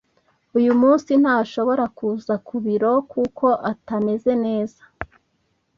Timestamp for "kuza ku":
1.97-2.55